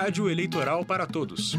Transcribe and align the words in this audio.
Rádio 0.00 0.30
Eleitoral 0.30 0.84
para 0.84 1.08
Todos. 1.08 1.58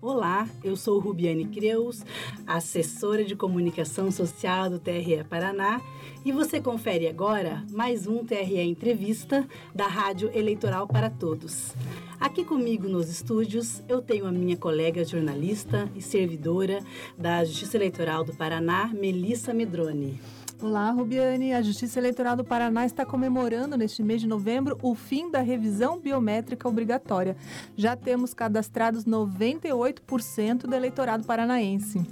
Olá, 0.00 0.48
eu 0.62 0.76
sou 0.76 1.00
Rubiane 1.00 1.46
Creus, 1.46 2.04
assessora 2.46 3.24
de 3.24 3.34
comunicação 3.34 4.12
social 4.12 4.70
do 4.70 4.78
TRE 4.78 5.24
Paraná, 5.28 5.80
e 6.26 6.32
você 6.32 6.60
confere 6.60 7.06
agora 7.06 7.64
mais 7.70 8.08
um 8.08 8.24
TRE 8.24 8.60
Entrevista 8.60 9.46
da 9.72 9.86
Rádio 9.86 10.28
Eleitoral 10.34 10.84
para 10.84 11.08
Todos. 11.08 11.72
Aqui 12.18 12.44
comigo 12.44 12.88
nos 12.88 13.08
estúdios 13.08 13.80
eu 13.88 14.02
tenho 14.02 14.26
a 14.26 14.32
minha 14.32 14.56
colega 14.56 15.04
jornalista 15.04 15.88
e 15.94 16.02
servidora 16.02 16.80
da 17.16 17.44
Justiça 17.44 17.76
Eleitoral 17.76 18.24
do 18.24 18.34
Paraná, 18.34 18.88
Melissa 18.92 19.54
Medrone. 19.54 20.20
Olá, 20.60 20.90
Rubiane. 20.90 21.52
A 21.52 21.62
Justiça 21.62 22.00
Eleitoral 22.00 22.34
do 22.34 22.42
Paraná 22.42 22.84
está 22.84 23.06
comemorando 23.06 23.76
neste 23.76 24.02
mês 24.02 24.20
de 24.20 24.26
novembro 24.26 24.76
o 24.82 24.96
fim 24.96 25.30
da 25.30 25.42
revisão 25.42 26.00
biométrica 26.00 26.68
obrigatória. 26.68 27.36
Já 27.76 27.94
temos 27.94 28.34
cadastrados 28.34 29.04
98% 29.04 30.62
do 30.62 30.74
eleitorado 30.74 31.24
paranaense. 31.24 32.04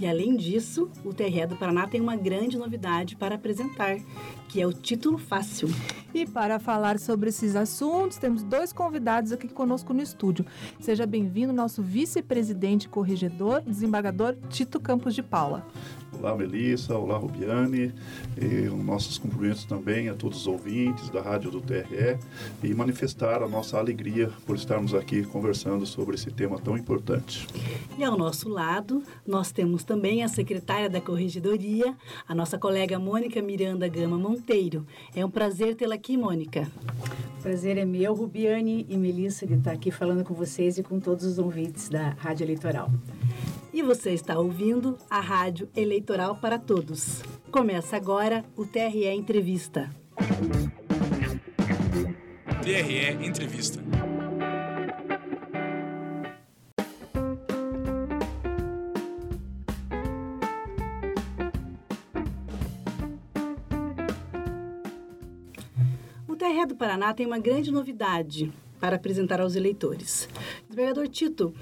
E 0.00 0.06
além 0.06 0.34
disso, 0.34 0.90
o 1.04 1.12
TRE 1.12 1.46
do 1.46 1.56
Paraná 1.56 1.86
tem 1.86 2.00
uma 2.00 2.16
grande 2.16 2.56
novidade 2.56 3.16
para 3.16 3.34
apresentar, 3.34 3.98
que 4.48 4.58
é 4.58 4.66
o 4.66 4.72
título 4.72 5.18
fácil. 5.18 5.68
E 6.12 6.26
para 6.26 6.58
falar 6.58 6.98
sobre 6.98 7.28
esses 7.28 7.54
assuntos, 7.54 8.16
temos 8.16 8.42
dois 8.42 8.72
convidados 8.72 9.30
aqui 9.30 9.46
conosco 9.46 9.94
no 9.94 10.02
estúdio. 10.02 10.44
Seja 10.80 11.06
bem-vindo, 11.06 11.52
nosso 11.52 11.82
vice-presidente 11.82 12.88
corregedor, 12.88 13.62
desembargador 13.62 14.34
Tito 14.48 14.80
Campos 14.80 15.14
de 15.14 15.22
Paula. 15.22 15.64
Olá, 16.18 16.36
Melissa. 16.36 16.98
Olá, 16.98 17.16
Rubiane. 17.16 17.94
E 18.36 18.68
nossos 18.68 19.16
cumprimentos 19.16 19.64
também 19.64 20.08
a 20.08 20.14
todos 20.14 20.40
os 20.40 20.46
ouvintes 20.46 21.08
da 21.08 21.22
Rádio 21.22 21.50
do 21.50 21.60
TRE 21.60 22.18
e 22.62 22.74
manifestar 22.74 23.42
a 23.42 23.48
nossa 23.48 23.78
alegria 23.78 24.30
por 24.44 24.56
estarmos 24.56 24.92
aqui 24.92 25.22
conversando 25.22 25.86
sobre 25.86 26.16
esse 26.16 26.30
tema 26.30 26.58
tão 26.58 26.76
importante. 26.76 27.46
E 27.96 28.04
ao 28.04 28.18
nosso 28.18 28.48
lado, 28.48 29.02
nós 29.26 29.50
temos 29.50 29.82
também 29.82 30.22
a 30.22 30.28
secretária 30.28 30.90
da 30.90 31.00
Corregedoria, 31.00 31.96
a 32.28 32.34
nossa 32.34 32.58
colega 32.58 32.98
Mônica 32.98 33.40
Miranda 33.40 33.88
Gama 33.88 34.18
Monteiro. 34.18 34.86
É 35.14 35.24
um 35.24 35.30
prazer 35.30 35.74
tê-la 35.74 35.96
aqui, 36.00 36.16
Mônica. 36.16 36.66
Prazer 37.42 37.76
é 37.76 37.84
meu, 37.84 38.14
Rubiane 38.14 38.86
e 38.88 38.96
Melissa, 38.96 39.46
de 39.46 39.52
estar 39.52 39.72
aqui 39.72 39.90
falando 39.90 40.24
com 40.24 40.32
vocês 40.32 40.78
e 40.78 40.82
com 40.82 40.98
todos 40.98 41.26
os 41.26 41.38
ouvintes 41.38 41.90
da 41.90 42.16
Rádio 42.18 42.44
Eleitoral. 42.44 42.90
E 43.70 43.82
você 43.82 44.12
está 44.12 44.38
ouvindo 44.38 44.96
a 45.10 45.20
Rádio 45.20 45.68
Eleitoral 45.76 46.36
para 46.36 46.58
Todos. 46.58 47.22
Começa 47.52 47.96
agora 47.96 48.42
o 48.56 48.64
TRE 48.64 49.08
Entrevista. 49.08 49.90
TRE 52.62 53.26
Entrevista. 53.26 53.89
TRE 66.60 66.66
do 66.66 66.76
Paraná 66.76 67.14
tem 67.14 67.26
uma 67.26 67.38
grande 67.38 67.70
novidade 67.70 68.52
para 68.78 68.96
apresentar 68.96 69.40
aos 69.40 69.56
eleitores. 69.56 70.28
Desembargador 70.68 71.08
Tito, 71.08 71.54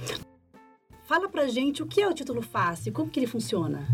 fala 1.06 1.28
pra 1.28 1.46
gente 1.46 1.82
o 1.82 1.86
que 1.86 2.00
é 2.00 2.08
o 2.08 2.14
título 2.14 2.42
fácil, 2.42 2.92
como 2.92 3.10
que 3.10 3.20
ele 3.20 3.26
funciona? 3.26 3.86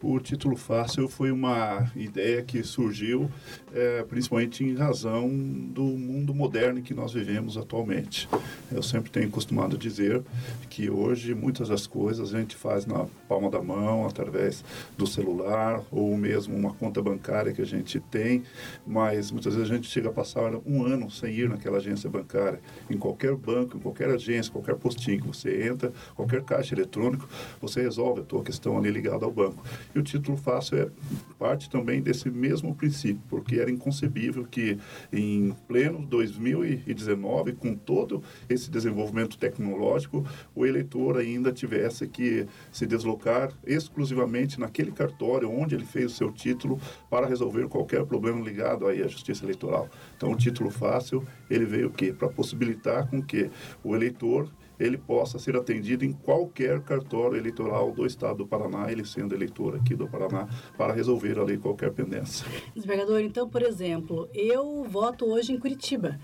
O 0.00 0.20
título 0.20 0.54
fácil 0.54 1.08
foi 1.08 1.32
uma 1.32 1.90
ideia 1.96 2.40
que 2.40 2.62
surgiu 2.62 3.28
é, 3.74 4.04
principalmente 4.04 4.62
em 4.62 4.72
razão 4.72 5.28
do 5.28 5.82
mundo 5.82 6.32
moderno 6.32 6.80
que 6.80 6.94
nós 6.94 7.12
vivemos 7.12 7.56
atualmente. 7.56 8.28
Eu 8.70 8.80
sempre 8.80 9.10
tenho 9.10 9.28
costumado 9.28 9.76
dizer 9.76 10.22
que 10.70 10.88
hoje 10.88 11.34
muitas 11.34 11.68
das 11.68 11.84
coisas 11.84 12.32
a 12.32 12.38
gente 12.38 12.54
faz 12.54 12.86
na 12.86 13.06
palma 13.28 13.50
da 13.50 13.60
mão, 13.60 14.06
através 14.06 14.64
do 14.96 15.04
celular 15.04 15.82
ou 15.90 16.16
mesmo 16.16 16.56
uma 16.56 16.72
conta 16.72 17.02
bancária 17.02 17.52
que 17.52 17.60
a 17.60 17.66
gente 17.66 17.98
tem, 17.98 18.44
mas 18.86 19.32
muitas 19.32 19.56
vezes 19.56 19.68
a 19.68 19.74
gente 19.74 19.88
chega 19.88 20.10
a 20.10 20.12
passar 20.12 20.52
um 20.64 20.84
ano 20.84 21.10
sem 21.10 21.34
ir 21.34 21.48
naquela 21.48 21.78
agência 21.78 22.08
bancária. 22.08 22.60
Em 22.88 22.96
qualquer 22.96 23.34
banco, 23.34 23.76
em 23.76 23.80
qualquer 23.80 24.10
agência, 24.10 24.52
qualquer 24.52 24.76
postinho 24.76 25.22
que 25.22 25.26
você 25.26 25.66
entra, 25.66 25.92
qualquer 26.14 26.44
caixa 26.44 26.72
eletrônico, 26.72 27.28
você 27.60 27.82
resolve 27.82 28.20
a 28.20 28.24
tua 28.24 28.44
questão 28.44 28.78
ali 28.78 28.92
ligada 28.92 29.24
ao 29.24 29.32
banco. 29.32 29.64
E 29.94 29.98
o 29.98 30.02
título 30.02 30.36
fácil 30.36 30.78
é 30.78 30.90
parte 31.38 31.70
também 31.70 32.02
desse 32.02 32.30
mesmo 32.30 32.74
princípio, 32.74 33.22
porque 33.28 33.56
era 33.56 33.70
inconcebível 33.70 34.44
que 34.44 34.78
em 35.12 35.54
pleno 35.66 36.04
2019, 36.06 37.52
com 37.54 37.74
todo 37.74 38.22
esse 38.48 38.70
desenvolvimento 38.70 39.38
tecnológico, 39.38 40.26
o 40.54 40.66
eleitor 40.66 41.16
ainda 41.16 41.52
tivesse 41.52 42.06
que 42.06 42.46
se 42.70 42.86
deslocar 42.86 43.52
exclusivamente 43.66 44.60
naquele 44.60 44.92
cartório 44.92 45.50
onde 45.50 45.74
ele 45.74 45.84
fez 45.84 46.12
o 46.12 46.16
seu 46.16 46.32
título 46.32 46.80
para 47.08 47.26
resolver 47.26 47.68
qualquer 47.68 48.04
problema 48.04 48.40
ligado 48.40 48.86
aí 48.86 49.02
à 49.02 49.06
justiça 49.06 49.44
eleitoral. 49.44 49.88
Então, 50.16 50.32
o 50.32 50.36
título 50.36 50.70
fácil, 50.70 51.26
ele 51.48 51.64
veio 51.64 51.88
o 51.88 51.92
quê? 51.92 52.12
Para 52.12 52.28
possibilitar 52.28 53.08
com 53.08 53.22
que 53.22 53.50
o 53.82 53.94
eleitor 53.94 54.48
ele 54.78 54.96
possa 54.96 55.38
ser 55.38 55.56
atendido 55.56 56.04
em 56.04 56.12
qualquer 56.12 56.80
cartório 56.80 57.36
eleitoral 57.36 57.90
do 57.92 58.06
Estado 58.06 58.38
do 58.38 58.46
Paraná, 58.46 58.90
ele 58.90 59.04
sendo 59.04 59.34
eleitor 59.34 59.76
aqui 59.76 59.94
do 59.94 60.08
Paraná, 60.08 60.48
para 60.76 60.92
resolver 60.92 61.38
ali 61.38 61.58
qualquer 61.58 61.90
pendência. 61.92 62.46
Desembargador, 62.74 63.20
então, 63.20 63.48
por 63.48 63.62
exemplo, 63.62 64.28
eu 64.32 64.84
voto 64.84 65.26
hoje 65.26 65.52
em 65.52 65.58
Curitiba, 65.58 66.18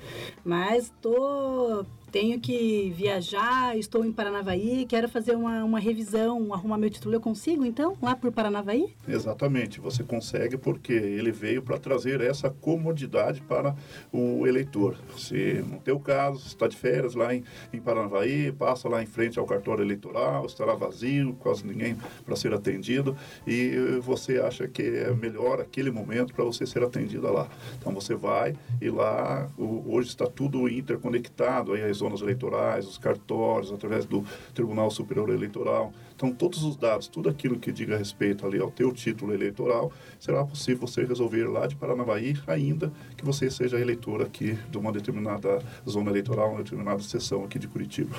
mas 0.45 0.85
estou 0.85 1.87
tenho 2.15 2.39
que 2.39 2.95
viajar, 2.97 3.77
estou 3.77 4.05
em 4.05 4.13
Paranavaí, 4.13 4.87
quero 4.89 5.09
fazer 5.09 5.35
uma, 5.35 5.65
uma 5.65 5.81
revisão, 5.81 6.55
arrumar 6.55 6.79
meu 6.79 6.89
título, 6.89 7.17
eu 7.17 7.21
consigo 7.21 7.65
então, 7.65 7.99
lá 8.01 8.15
por 8.15 8.31
Paranavaí? 8.31 8.95
Exatamente, 9.09 9.81
você 9.81 10.05
consegue 10.05 10.57
porque 10.57 10.93
ele 10.93 11.33
veio 11.33 11.61
para 11.61 11.77
trazer 11.77 12.21
essa 12.21 12.49
comodidade 12.49 13.43
para 13.43 13.75
o 14.13 14.47
eleitor. 14.47 14.97
Se 15.17 15.55
no 15.69 15.81
teu 15.81 15.99
caso, 15.99 16.47
está 16.47 16.69
de 16.69 16.77
férias 16.77 17.17
lá 17.17 17.35
em, 17.35 17.43
em 17.73 17.81
Paranavaí, 17.81 18.53
passa 18.53 18.89
lá 18.89 19.03
em 19.03 19.07
frente 19.07 19.37
ao 19.37 19.45
cartório 19.45 19.83
eleitoral, 19.83 20.47
estará 20.47 20.73
vazio, 20.77 21.35
quase 21.41 21.67
ninguém 21.67 21.97
para 22.25 22.37
ser 22.37 22.55
atendido 22.55 23.17
e 23.45 23.99
você 24.01 24.39
acha 24.39 24.69
que 24.69 24.83
é 24.83 25.13
melhor 25.13 25.61
aquele 25.61 25.91
momento 25.91 26.33
para 26.33 26.45
você 26.45 26.65
ser 26.65 26.85
atendida 26.85 27.29
lá. 27.29 27.49
Então 27.77 27.93
você 27.93 28.15
vai 28.15 28.55
e 28.81 28.89
lá, 28.89 29.51
o, 29.59 29.93
hoje 29.93 30.11
está 30.11 30.29
tudo 30.29 30.69
interconectado, 30.69 31.73
aí 31.73 31.83
as 31.83 32.04
zonas 32.05 32.21
eleitorais, 32.21 32.87
os 32.87 32.99
cartórios, 32.99 33.73
através 33.73 34.05
do 34.05 34.25
Tribunal 34.53 34.91
Superior 34.91 35.31
Eleitoral. 35.31 35.93
Então, 36.15 36.33
todos 36.33 36.63
os 36.63 36.77
dados, 36.77 37.09
tudo 37.09 37.29
aquilo 37.29 37.59
que 37.59 37.73
diga 37.73 37.97
respeito 37.97 38.47
ali 38.47 38.61
ao 38.61 38.71
teu 38.71 38.93
título 38.93 39.35
eleitoral, 39.35 39.91
será 40.21 40.45
possível 40.45 40.87
você 40.87 41.05
resolver 41.05 41.45
lá 41.47 41.67
de 41.67 41.75
Paranavaí, 41.75 42.37
ainda 42.47 42.93
que 43.17 43.25
você 43.25 43.51
seja 43.51 43.81
eleitor 43.81 44.23
aqui 44.23 44.57
de 44.71 44.79
uma 44.79 44.93
determinada 44.93 45.61
zona 45.89 46.11
eleitoral, 46.11 46.51
uma 46.51 46.63
determinada 46.63 47.03
seção 47.03 47.43
aqui 47.45 47.59
de 47.59 47.67
Curitiba. 47.67 48.15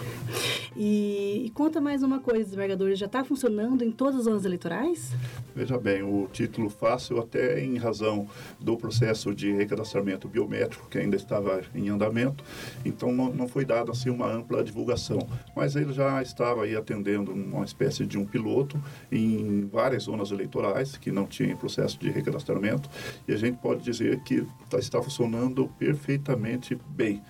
E, 0.75 1.43
e 1.45 1.49
conta 1.51 1.79
mais 1.79 2.03
uma 2.03 2.19
coisa, 2.19 2.43
desembargador, 2.43 2.93
já 2.95 3.05
está 3.05 3.23
funcionando 3.23 3.83
em 3.83 3.91
todas 3.91 4.19
as 4.19 4.23
zonas 4.25 4.43
eleitorais? 4.43 5.13
Veja 5.55 5.77
bem, 5.77 6.03
o 6.03 6.27
título 6.33 6.69
fácil, 6.69 7.19
até 7.19 7.63
em 7.63 7.77
razão 7.77 8.27
do 8.59 8.75
processo 8.75 9.33
de 9.33 9.53
recadastramento 9.53 10.27
biométrico 10.27 10.89
que 10.89 10.97
ainda 10.97 11.15
estava 11.15 11.61
em 11.73 11.87
andamento, 11.89 12.43
então 12.83 13.11
não, 13.11 13.33
não 13.33 13.47
foi 13.47 13.63
dado 13.63 13.74
assim 13.83 14.09
uma 14.09 14.31
ampla 14.31 14.63
divulgação, 14.63 15.19
mas 15.55 15.75
ele 15.75 15.93
já 15.93 16.21
estava 16.21 16.63
aí 16.63 16.75
atendendo 16.75 17.31
uma 17.31 17.65
espécie 17.65 18.05
de 18.05 18.17
um 18.17 18.25
piloto 18.25 18.79
em 19.11 19.67
várias 19.71 20.03
zonas 20.03 20.31
eleitorais 20.31 20.97
que 20.97 21.11
não 21.11 21.25
tinham 21.25 21.57
processo 21.57 21.99
de 21.99 22.09
recadastramento. 22.09 22.89
E 23.27 23.33
a 23.33 23.37
gente 23.37 23.57
pode 23.57 23.83
dizer 23.83 24.21
que 24.23 24.45
tá, 24.69 24.77
está 24.77 25.01
funcionando 25.01 25.67
perfeitamente 25.79 26.77
bem, 26.89 27.21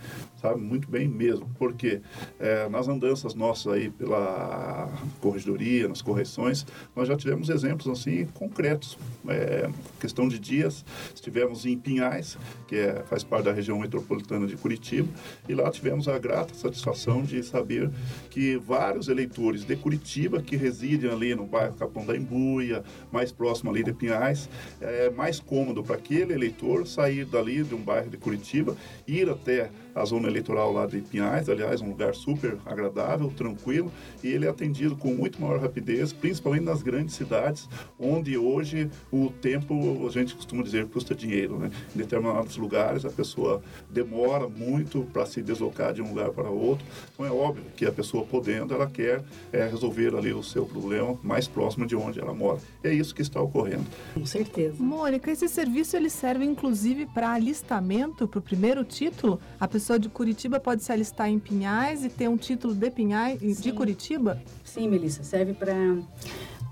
sabe, 0.41 0.61
muito 0.61 0.89
bem 0.89 1.07
mesmo, 1.07 1.49
porque 1.57 2.01
é, 2.39 2.67
nas 2.69 2.87
andanças 2.87 3.33
nossas 3.33 3.73
aí 3.73 3.89
pela 3.89 4.89
corregedoria, 5.21 5.87
nas 5.87 6.01
correções, 6.01 6.65
nós 6.95 7.07
já 7.07 7.15
tivemos 7.15 7.49
exemplos 7.49 7.87
assim 7.87 8.25
concretos, 8.33 8.97
é, 9.27 9.69
questão 9.99 10.27
de 10.27 10.39
dias, 10.39 10.85
estivemos 11.13 11.65
em 11.65 11.77
Pinhais, 11.77 12.37
que 12.67 12.75
é, 12.75 13.03
faz 13.03 13.23
parte 13.23 13.45
da 13.45 13.53
região 13.53 13.79
metropolitana 13.79 14.45
de 14.47 14.55
Curitiba, 14.55 15.07
e 15.47 15.53
lá 15.53 15.69
tivemos 15.71 16.07
a 16.07 16.17
grata 16.35 16.53
satisfação 16.53 17.23
de 17.23 17.41
saber 17.41 17.89
que 18.29 18.57
vários 18.57 19.07
eleitores 19.07 19.63
de 19.63 19.75
Curitiba 19.75 20.41
que 20.41 20.57
residem 20.57 21.09
ali 21.09 21.33
no 21.33 21.45
bairro 21.45 21.73
Capão 21.75 22.05
da 22.05 22.15
Embuia, 22.15 22.83
mais 23.09 23.31
próximo 23.31 23.71
ali 23.71 23.83
de 23.83 23.93
Pinhais, 23.93 24.49
é 24.81 25.09
mais 25.09 25.39
cômodo 25.39 25.81
para 25.81 25.95
aquele 25.95 26.33
eleitor 26.33 26.85
sair 26.85 27.25
dali 27.25 27.63
de 27.63 27.73
um 27.73 27.81
bairro 27.81 28.09
de 28.09 28.17
Curitiba, 28.17 28.75
ir 29.07 29.29
até 29.29 29.69
a 29.95 30.03
zona 30.03 30.27
eleitoral 30.27 30.73
lá 30.73 30.85
de 30.85 30.99
Pinhais, 30.99 31.47
aliás, 31.47 31.79
um 31.79 31.87
lugar 31.87 32.13
super 32.13 32.57
agradável, 32.65 33.31
tranquilo, 33.31 33.89
e 34.21 34.27
ele 34.27 34.45
é 34.45 34.49
atendido 34.49 34.97
com 34.97 35.13
muito 35.13 35.41
maior 35.41 35.57
rapidez, 35.59 36.11
principalmente 36.11 36.65
nas 36.65 36.81
grandes 36.81 37.15
cidades, 37.15 37.69
onde 37.97 38.37
hoje 38.37 38.89
o 39.09 39.29
tempo, 39.29 40.05
a 40.05 40.11
gente 40.11 40.35
costuma 40.35 40.61
dizer, 40.63 40.85
custa 40.87 41.15
dinheiro. 41.15 41.57
Né? 41.57 41.71
Em 41.95 41.97
determinados 41.97 42.57
lugares, 42.57 43.05
a 43.05 43.09
pessoa 43.09 43.61
demora 43.89 44.49
muito 44.49 45.07
para 45.13 45.25
se 45.25 45.41
deslocar 45.41 45.93
de 45.93 46.01
um 46.01 46.13
lugar 46.15 46.31
para 46.31 46.49
outro. 46.49 46.85
Então, 47.13 47.25
é 47.25 47.31
óbvio 47.31 47.63
que 47.75 47.85
a 47.85 47.91
pessoa 47.91 48.25
podendo, 48.25 48.73
ela 48.73 48.87
quer 48.87 49.23
é, 49.51 49.65
resolver 49.65 50.15
ali 50.15 50.33
o 50.33 50.43
seu 50.43 50.65
problema 50.65 51.17
mais 51.23 51.47
próximo 51.47 51.85
de 51.85 51.95
onde 51.95 52.19
ela 52.19 52.33
mora. 52.33 52.59
É 52.83 52.93
isso 52.93 53.15
que 53.15 53.21
está 53.21 53.41
ocorrendo. 53.41 53.85
Com 54.13 54.25
certeza. 54.25 54.75
Mônica, 54.81 55.31
esse 55.31 55.47
serviço 55.47 55.95
ele 55.95 56.09
serve 56.09 56.45
inclusive 56.45 57.05
para 57.07 57.31
alistamento 57.31 58.27
para 58.27 58.39
o 58.39 58.41
primeiro 58.41 58.83
título? 58.83 59.39
A 59.59 59.67
pessoa 59.67 59.95
pessoa 59.95 59.99
de 59.99 60.09
Curitiba 60.09 60.59
pode 60.59 60.83
se 60.83 60.91
alistar 60.91 61.29
em 61.29 61.39
Pinhais 61.39 62.03
e 62.03 62.09
ter 62.09 62.27
um 62.27 62.37
título 62.37 62.73
de 62.73 62.89
Pinhais, 62.89 63.39
Sim. 63.39 63.61
de 63.61 63.71
Curitiba? 63.71 64.41
Sim, 64.63 64.89
Melissa, 64.89 65.23
serve 65.23 65.53
para 65.53 65.75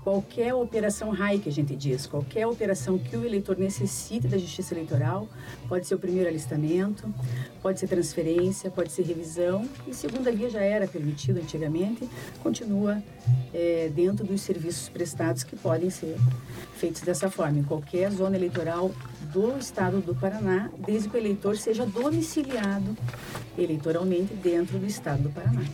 qualquer 0.04 0.52
operação 0.52 1.10
RAI 1.10 1.38
que 1.38 1.48
a 1.48 1.52
gente 1.52 1.74
diz, 1.74 2.06
qualquer 2.06 2.46
operação 2.46 2.98
que 2.98 3.16
o 3.16 3.24
eleitor 3.24 3.56
necessite 3.56 4.28
da 4.28 4.36
justiça 4.36 4.74
eleitoral, 4.74 5.26
pode 5.66 5.86
ser 5.86 5.94
o 5.94 5.98
primeiro 5.98 6.28
alistamento, 6.28 7.12
pode 7.62 7.80
ser 7.80 7.88
transferência, 7.88 8.70
pode 8.70 8.92
ser 8.92 9.02
revisão, 9.02 9.66
e 9.88 9.94
segunda 9.94 10.30
via 10.30 10.50
já 10.50 10.60
era 10.60 10.86
permitido 10.86 11.38
antigamente, 11.38 12.06
continua 12.42 13.02
é, 13.54 13.90
dentro 13.94 14.26
dos 14.26 14.42
serviços 14.42 14.90
prestados 14.90 15.42
que 15.42 15.56
podem 15.56 15.88
ser 15.88 16.16
feitos 16.76 17.00
dessa 17.00 17.30
forma, 17.30 17.60
em 17.60 17.64
qualquer 17.64 18.10
zona 18.10 18.36
eleitoral 18.36 18.90
do 19.32 19.56
estado 19.56 20.02
do 20.02 20.14
Paraná, 20.14 20.70
desde 20.78 21.08
que 21.08 21.16
o 21.16 21.18
eleitor 21.18 21.56
seja 21.56 21.86
domiciliado 21.86 22.94
eleitoralmente 23.56 24.34
dentro 24.34 24.78
do 24.78 24.86
estado 24.86 25.22
do 25.22 25.30
Paraná. 25.30 25.64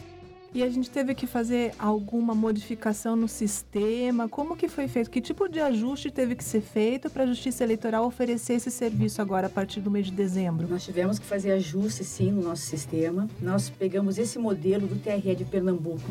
E 0.52 0.64
a 0.64 0.69
gente 0.69 0.91
teve 0.91 1.14
que 1.14 1.29
fazer 1.29 1.73
alguma 1.79 2.35
modificação 2.35 3.14
no 3.14 3.29
sistema? 3.29 4.29
Como 4.29 4.56
que 4.56 4.67
foi 4.67 4.88
feito? 4.88 5.08
Que 5.08 5.20
tipo 5.20 5.49
de 5.49 5.61
ajuste 5.61 6.11
teve 6.11 6.35
que 6.35 6.43
ser 6.43 6.61
feito 6.61 7.08
para 7.08 7.23
a 7.23 7.26
Justiça 7.26 7.62
Eleitoral 7.62 8.05
oferecer 8.05 8.55
esse 8.55 8.69
serviço 8.69 9.23
agora 9.23 9.47
a 9.47 9.50
partir 9.50 9.81
do 9.81 9.93
mês 9.93 10.06
de 10.06 10.12
dezembro? 10.12 10.67
Nós 10.67 10.85
tivemos 10.85 11.20
que 11.20 11.25
fazer 11.25 11.52
ajustes 11.52 12.08
sim 12.08 12.32
no 12.32 12.43
nosso 12.43 12.62
sistema. 12.62 13.29
Nós 13.41 13.70
pegamos 13.70 14.19
esse 14.19 14.41
modelo 14.41 14.88
do 14.88 14.97
TRE 14.97 15.37
de 15.37 15.44
Pernambuco. 15.44 16.02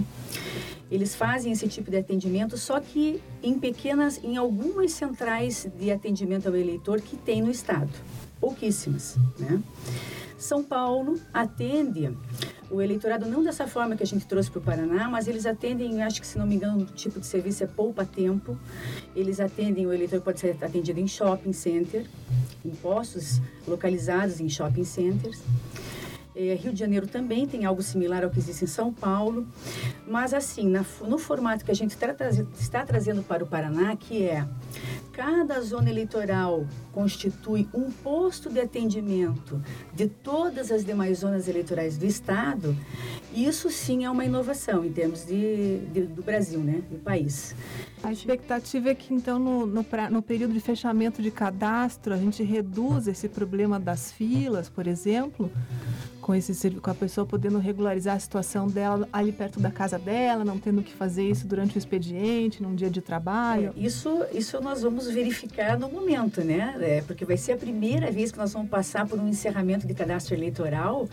Eles 0.89 1.13
fazem 1.15 1.51
esse 1.51 1.67
tipo 1.67 1.91
de 1.91 1.97
atendimento, 1.97 2.57
só 2.57 2.79
que 2.79 3.21
em 3.43 3.59
pequenas, 3.59 4.23
em 4.23 4.37
algumas 4.37 4.93
centrais 4.93 5.67
de 5.77 5.91
atendimento 5.91 6.47
ao 6.47 6.55
eleitor 6.55 7.01
que 7.01 7.17
tem 7.17 7.41
no 7.41 7.51
estado. 7.51 7.91
Pouquíssimas, 8.39 9.17
né? 9.37 9.61
São 10.37 10.63
Paulo 10.63 11.19
atende 11.33 12.09
o 12.71 12.81
eleitorado 12.81 13.25
não 13.25 13.43
dessa 13.43 13.67
forma 13.67 13.95
que 13.95 14.03
a 14.03 14.05
gente 14.05 14.25
trouxe 14.25 14.49
para 14.49 14.59
o 14.59 14.61
Paraná, 14.61 15.09
mas 15.09 15.27
eles 15.27 15.45
atendem, 15.45 16.03
acho 16.03 16.21
que 16.21 16.27
se 16.27 16.37
não 16.37 16.45
me 16.45 16.55
engano, 16.55 16.81
o 16.81 16.85
tipo 16.85 17.19
de 17.19 17.25
serviço 17.25 17.63
é 17.63 17.67
poupa-tempo. 17.67 18.57
Eles 19.15 19.39
atendem, 19.39 19.87
o 19.87 19.93
eleitor 19.93 20.21
pode 20.21 20.39
ser 20.39 20.55
atendido 20.61 20.99
em 20.99 21.07
shopping 21.07 21.53
center, 21.53 22.05
em 22.63 22.71
postos 22.71 23.41
localizados 23.67 24.39
em 24.39 24.49
shopping 24.49 24.83
centers. 24.83 25.41
É, 26.35 26.53
Rio 26.53 26.71
de 26.71 26.79
Janeiro 26.79 27.07
também 27.07 27.47
tem 27.47 27.65
algo 27.65 27.81
similar 27.81 28.23
ao 28.23 28.29
que 28.29 28.39
existe 28.39 28.63
em 28.63 28.67
São 28.67 28.93
Paulo, 28.93 29.47
mas 30.07 30.33
assim, 30.33 30.69
na, 30.69 30.85
no 31.01 31.17
formato 31.17 31.65
que 31.65 31.71
a 31.71 31.75
gente 31.75 31.91
está, 31.91 32.15
está 32.57 32.85
trazendo 32.85 33.23
para 33.23 33.43
o 33.43 33.47
Paraná, 33.47 33.95
que 33.95 34.23
é 34.23 34.47
cada 35.19 35.59
zona 35.59 35.89
eleitoral 35.89 36.65
constitui 36.93 37.67
um 37.73 37.91
posto 37.91 38.49
de 38.49 38.61
atendimento 38.61 39.61
de 39.93 40.07
todas 40.07 40.71
as 40.71 40.85
demais 40.85 41.17
zonas 41.17 41.49
eleitorais 41.49 41.97
do 41.97 42.05
Estado, 42.05 42.73
isso 43.33 43.69
sim 43.69 44.05
é 44.05 44.09
uma 44.09 44.23
inovação 44.23 44.85
em 44.85 44.93
termos 44.93 45.25
de, 45.25 45.79
de 45.91 46.03
do 46.03 46.23
Brasil, 46.23 46.61
né, 46.61 46.81
do 46.89 46.97
país. 46.99 47.53
A 48.01 48.13
expectativa 48.13 48.91
é 48.91 48.95
que, 48.95 49.13
então, 49.13 49.37
no, 49.37 49.65
no, 49.65 49.85
no, 50.09 50.21
período 50.21 50.53
de 50.53 50.61
fechamento 50.61 51.21
de 51.21 51.29
cadastro, 51.29 52.13
a 52.13 52.17
gente 52.17 52.41
reduza 52.43 53.11
esse 53.11 53.27
problema 53.27 53.77
das 53.77 54.09
filas, 54.09 54.69
por 54.69 54.87
exemplo, 54.87 55.51
com, 56.21 56.33
esse, 56.33 56.69
com 56.71 56.89
a 56.89 56.93
pessoa 56.93 57.25
podendo 57.25 57.57
regularizar 57.57 58.15
a 58.15 58.19
situação 58.19 58.67
dela 58.67 59.09
ali 59.11 59.31
perto 59.31 59.59
da 59.59 59.69
casa 59.69 59.99
dela, 59.99 60.45
não 60.45 60.57
tendo 60.57 60.81
que 60.81 60.93
fazer 60.93 61.23
isso 61.23 61.45
durante 61.45 61.75
o 61.75 61.77
expediente, 61.77 62.63
num 62.63 62.73
dia 62.73 62.89
de 62.89 63.01
trabalho? 63.01 63.73
É, 63.75 63.79
isso, 63.79 64.23
isso 64.31 64.61
nós 64.61 64.81
vamos 64.81 65.08
verificar 65.11 65.77
no 65.77 65.89
momento, 65.89 66.43
né? 66.43 66.75
É, 66.81 67.01
porque 67.01 67.25
vai 67.25 67.37
ser 67.37 67.53
a 67.53 67.57
primeira 67.57 68.11
vez 68.11 68.31
que 68.31 68.37
nós 68.37 68.53
vamos 68.53 68.69
passar 68.69 69.07
por 69.07 69.19
um 69.19 69.27
encerramento 69.27 69.87
de 69.87 69.93
cadastro 69.93 70.35
eleitoral, 70.35 71.07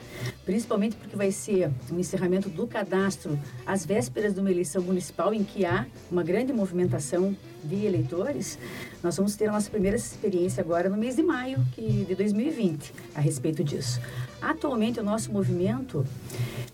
principalmente 0.45 0.97
porque 0.97 1.17
vai 1.17 1.31
ser 1.31 1.71
um 1.91 1.99
encerramento 1.99 2.49
do 2.49 2.67
cadastro 2.67 3.39
às 3.67 3.85
vésperas 3.85 4.35
de 4.35 4.41
uma 4.41 4.51
eleição 4.51 4.83
municipal 4.83 5.33
em 5.33 5.45
que 5.45 5.65
há 5.65 5.87
uma 6.11 6.23
grande 6.23 6.53
movimentação 6.53 7.37
de 7.67 7.85
eleitores, 7.85 8.59
nós 9.03 9.17
vamos 9.17 9.35
ter 9.35 9.49
a 9.49 9.53
nossa 9.53 9.69
primeira 9.69 9.97
experiência 9.97 10.63
agora 10.63 10.89
no 10.89 10.97
mês 10.97 11.17
de 11.17 11.23
maio 11.23 11.59
que, 11.73 12.05
de 12.05 12.15
2020 12.15 12.93
a 13.15 13.21
respeito 13.21 13.65
disso. 13.65 14.01
Atualmente, 14.41 15.01
o 15.01 15.03
nosso 15.03 15.33
movimento 15.33 16.07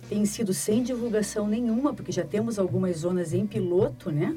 tem 0.09 0.25
sido 0.27 0.53
sem 0.53 0.83
divulgação 0.83 1.47
nenhuma, 1.47 1.95
porque 1.95 2.13
já 2.13 2.25
temos 2.25 2.59
algumas 2.59 2.99
zonas 2.99 3.33
em 3.33 3.47
piloto, 3.47 4.11
né? 4.11 4.37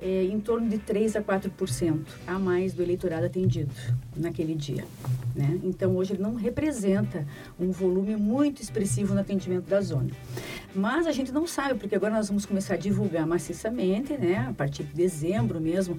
É, 0.00 0.24
em 0.24 0.38
torno 0.38 0.68
de 0.68 0.76
3 0.78 1.16
a 1.16 1.22
4% 1.22 2.00
a 2.26 2.38
mais 2.38 2.74
do 2.74 2.82
eleitorado 2.82 3.24
atendido 3.24 3.72
naquele 4.14 4.54
dia. 4.54 4.84
Né? 5.34 5.58
Então, 5.62 5.96
hoje 5.96 6.12
ele 6.12 6.22
não 6.22 6.34
representa 6.34 7.26
um 7.58 7.70
volume 7.70 8.14
muito 8.16 8.60
expressivo 8.60 9.14
no 9.14 9.20
atendimento 9.20 9.64
da 9.64 9.80
zona. 9.80 10.10
Mas 10.74 11.06
a 11.06 11.12
gente 11.12 11.32
não 11.32 11.46
sabe, 11.46 11.78
porque 11.78 11.94
agora 11.94 12.12
nós 12.12 12.28
vamos 12.28 12.44
começar 12.44 12.74
a 12.74 12.76
divulgar 12.76 13.26
maciçamente, 13.26 14.16
né? 14.18 14.46
a 14.48 14.52
partir 14.52 14.82
de 14.82 14.92
dezembro 14.92 15.60
mesmo, 15.60 15.98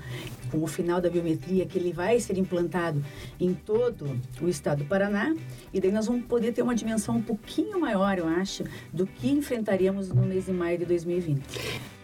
com 0.51 0.62
o 0.62 0.68
final 0.68 1.01
da 1.01 1.09
biometria, 1.09 1.65
que 1.65 1.77
ele 1.77 1.91
vai 1.91 2.19
ser 2.19 2.38
implantado 2.38 3.03
em 3.39 3.53
todo 3.53 4.19
o 4.41 4.48
estado 4.48 4.80
do 4.80 4.86
Paraná, 4.86 5.33
e 5.74 5.80
daí 5.80 5.91
nós 5.91 6.07
vamos 6.07 6.25
poder 6.25 6.51
ter 6.51 6.62
uma 6.62 6.75
dimensão 6.75 7.18
um 7.18 7.21
pouquinho 7.21 7.80
maior, 7.80 8.18
eu 8.18 8.27
acho, 8.27 8.63
do 8.91 9.07
que 9.07 9.30
enfrentaríamos 9.30 10.09
no 10.09 10.24
mês 10.24 10.45
de 10.45 10.51
maio 10.51 10.77
de 10.77 10.86
2020. 10.86 11.41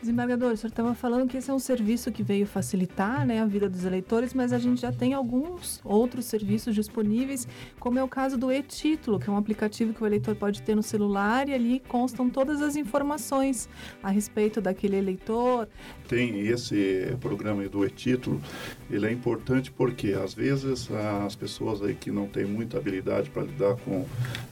Desembargador, 0.01 0.53
o 0.53 0.57
senhor 0.57 0.69
estava 0.69 0.95
falando 0.95 1.29
que 1.29 1.37
esse 1.37 1.51
é 1.51 1.53
um 1.53 1.59
serviço 1.59 2.11
que 2.11 2.23
veio 2.23 2.47
facilitar 2.47 3.23
né, 3.23 3.39
a 3.39 3.45
vida 3.45 3.69
dos 3.69 3.85
eleitores, 3.85 4.33
mas 4.33 4.51
a 4.51 4.57
gente 4.57 4.81
já 4.81 4.91
tem 4.91 5.13
alguns 5.13 5.79
outros 5.83 6.25
serviços 6.25 6.73
disponíveis, 6.73 7.47
como 7.79 7.99
é 7.99 8.03
o 8.03 8.07
caso 8.07 8.35
do 8.35 8.51
e-título, 8.51 9.19
que 9.19 9.29
é 9.29 9.31
um 9.31 9.37
aplicativo 9.37 9.93
que 9.93 10.01
o 10.01 10.07
eleitor 10.07 10.35
pode 10.35 10.63
ter 10.63 10.73
no 10.73 10.81
celular 10.81 11.47
e 11.47 11.53
ali 11.53 11.79
constam 11.87 12.31
todas 12.31 12.63
as 12.63 12.75
informações 12.75 13.69
a 14.01 14.09
respeito 14.09 14.59
daquele 14.59 14.97
eleitor. 14.97 15.69
Tem 16.07 16.47
esse 16.47 17.15
programa 17.19 17.69
do 17.69 17.85
e-título, 17.85 18.41
ele 18.89 19.05
é 19.05 19.11
importante 19.11 19.71
porque 19.71 20.13
às 20.13 20.33
vezes 20.33 20.89
as 21.25 21.35
pessoas 21.35 21.79
aí 21.83 21.93
que 21.93 22.09
não 22.09 22.25
têm 22.25 22.45
muita 22.45 22.79
habilidade 22.79 23.29
para 23.29 23.43
lidar 23.43 23.75
com 23.75 24.03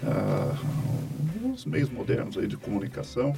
ah, 0.03 0.55
os 1.51 1.65
meios 1.65 1.89
modernos 1.89 2.37
aí 2.37 2.45
de 2.45 2.55
comunicação, 2.55 3.33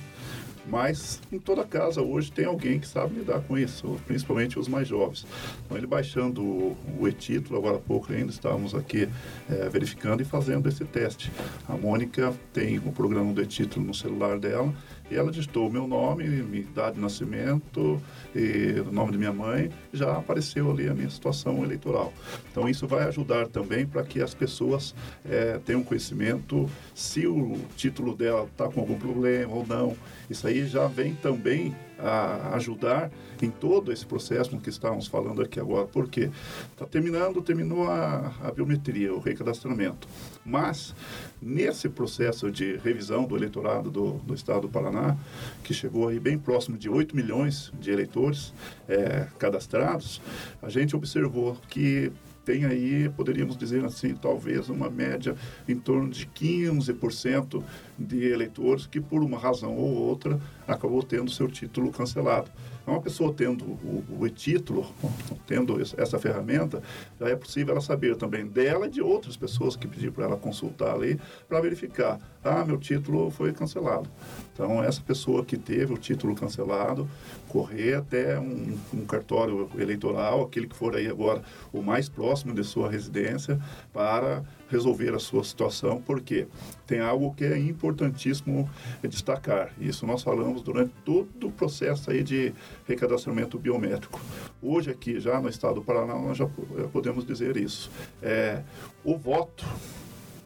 mas 0.67 1.21
em 1.31 1.39
toda 1.39 1.63
casa 1.63 2.01
hoje 2.01 2.31
tem 2.31 2.45
alguém 2.45 2.79
que 2.79 2.87
sabe 2.87 3.15
lidar 3.15 3.41
com 3.41 3.57
isso, 3.57 3.99
principalmente 4.05 4.59
os 4.59 4.67
mais 4.67 4.87
jovens. 4.87 5.25
Então, 5.65 5.77
ele 5.77 5.87
baixando 5.87 6.41
o, 6.41 6.77
o 6.99 7.07
e-título, 7.07 7.57
agora 7.57 7.77
há 7.77 7.79
pouco 7.79 8.11
ainda 8.11 8.31
estávamos 8.31 8.75
aqui 8.75 9.07
é, 9.49 9.69
verificando 9.69 10.21
e 10.21 10.25
fazendo 10.25 10.67
esse 10.67 10.85
teste. 10.85 11.31
A 11.67 11.75
Mônica 11.75 12.33
tem 12.53 12.77
o 12.77 12.91
programa 12.91 13.33
do 13.33 13.41
e-título 13.41 13.85
no 13.85 13.93
celular 13.93 14.39
dela 14.39 14.73
e 15.11 15.15
ela 15.15 15.29
digitou 15.29 15.67
o 15.67 15.71
meu 15.71 15.87
nome, 15.87 16.23
minha 16.23 16.61
idade 16.61 16.95
de 16.95 17.01
nascimento 17.01 18.01
e 18.33 18.79
o 18.79 18.91
nome 18.91 19.11
de 19.11 19.17
minha 19.17 19.33
mãe, 19.33 19.69
já 19.91 20.17
apareceu 20.17 20.71
ali 20.71 20.87
a 20.87 20.93
minha 20.93 21.09
situação 21.09 21.63
eleitoral. 21.63 22.13
Então 22.49 22.69
isso 22.69 22.87
vai 22.87 23.03
ajudar 23.03 23.47
também 23.47 23.85
para 23.85 24.03
que 24.03 24.21
as 24.21 24.33
pessoas 24.33 24.95
é, 25.25 25.59
tenham 25.65 25.83
conhecimento 25.83 26.69
se 26.95 27.27
o 27.27 27.57
título 27.75 28.15
dela 28.15 28.47
está 28.49 28.69
com 28.69 28.79
algum 28.79 28.97
problema 28.97 29.53
ou 29.53 29.67
não. 29.67 29.95
Isso 30.29 30.47
aí 30.47 30.65
já 30.65 30.87
vem 30.87 31.13
também 31.15 31.75
a 32.03 32.55
ajudar 32.55 33.12
em 33.41 33.50
todo 33.50 33.91
esse 33.91 34.05
processo 34.05 34.58
que 34.58 34.70
estávamos 34.70 35.08
falando 35.08 35.41
aqui 35.41 35.60
agora. 35.60 35.88
Por 35.88 36.10
quê? 36.10 36.29
Está 36.72 36.86
terminando, 36.86 37.41
terminou 37.41 37.89
a, 37.89 38.34
a 38.41 38.51
biometria, 38.51 39.13
o 39.13 39.20
recadastramento. 39.20 40.08
Mas, 40.46 40.96
nesse 41.41 41.88
processo 41.89 42.51
de 42.51 42.77
revisão 42.77 43.25
do 43.25 43.36
eleitorado 43.36 43.89
do, 43.89 44.13
do 44.20 44.34
Estado 44.34 44.62
do 44.62 44.70
Paraná, 44.70 45.15
que 45.63 45.74
chegou 45.74 46.08
aí 46.08 46.20
bem 46.20 46.38
próximo 46.38 46.77
de 46.77 46.89
8 46.89 47.15
milhões 47.15 47.72
de 47.79 47.91
eleitores 47.91 48.53
é, 48.88 49.27
cadastrados, 49.38 50.22
a 50.62 50.70
gente 50.70 50.96
observou 50.96 51.58
que 51.70 52.12
tem 52.43 52.65
aí, 52.65 53.10
poderíamos 53.10 53.55
dizer 53.55 53.83
assim, 53.86 54.15
talvez 54.15 54.69
uma 54.69 54.89
média 54.89 55.36
em 55.67 55.75
torno 55.75 56.10
de 56.10 56.25
15% 56.27 57.63
de 57.98 58.25
eleitores 58.25 58.88
que, 58.88 59.00
por 59.00 59.21
uma 59.21 59.38
razão 59.38 59.75
ou 59.75 59.93
outra, 59.93 60.39
acabou 60.67 61.03
tendo 61.03 61.29
seu 61.29 61.48
título 61.48 61.91
cancelado. 61.91 62.50
Uma 62.86 63.00
pessoa 63.00 63.31
tendo 63.31 63.63
o, 63.63 64.03
o 64.19 64.27
e-título, 64.27 64.91
tendo 65.45 65.79
essa 65.79 66.17
ferramenta, 66.17 66.81
já 67.19 67.29
é 67.29 67.36
possível 67.36 67.74
ela 67.74 67.81
saber 67.81 68.15
também 68.15 68.45
dela 68.45 68.88
e 68.88 68.89
de 68.89 69.01
outras 69.01 69.38
pessoas 69.38 69.75
que 69.75 69.88
pediram 69.88 70.12
para 70.12 70.25
ela 70.25 70.38
consultar 70.38 70.95
ali, 70.95 71.19
para 71.48 71.62
verificar, 71.62 72.19
ah, 72.43 72.65
meu 72.65 72.79
título 72.79 73.29
foi 73.29 73.53
cancelado. 73.53 74.10
Então, 74.51 74.83
essa 74.83 75.01
pessoa 75.01 75.45
que 75.45 75.57
teve 75.57 75.93
o 75.93 75.98
título 75.98 76.36
cancelado, 76.36 77.07
correr 77.48 77.95
até 77.95 78.39
um, 78.39 78.77
um 78.93 79.05
cartório 79.05 79.69
eleitoral, 79.77 80.41
aquele 80.41 80.67
que 80.67 80.75
for 80.75 80.95
aí 80.95 81.07
agora 81.07 81.41
o 81.71 81.81
mais 81.81 82.10
próximo 82.10 82.30
de 82.33 82.63
sua 82.63 82.89
residência, 82.89 83.59
para 83.93 84.43
resolver 84.69 85.13
a 85.13 85.19
sua 85.19 85.43
situação, 85.43 86.01
porque 86.01 86.47
tem 86.88 87.00
algo 87.00 87.33
que 87.33 87.43
é 87.43 87.57
importantíssimo 87.57 88.69
destacar. 89.03 89.73
Isso 89.79 90.05
nós 90.05 90.23
falamos 90.23 90.61
durante 90.61 90.93
todo 91.03 91.47
o 91.47 91.51
processo 91.51 92.09
aí 92.09 92.23
de 92.23 92.53
recadastramento 92.88 93.59
biométrico. 93.59 94.19
Hoje 94.61 94.89
aqui, 94.89 95.19
já 95.19 95.39
no 95.41 95.50
estado 95.50 95.75
do 95.75 95.81
Paraná, 95.81 96.15
nós 96.15 96.38
já 96.38 96.47
podemos 96.91 97.25
dizer 97.25 97.57
isso. 97.57 97.91
É, 98.21 98.61
o 99.03 99.17
voto 99.17 99.65